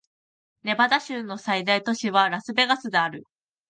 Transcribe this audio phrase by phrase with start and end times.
[0.63, 3.23] ネバダ州の最大都市はラスベガスである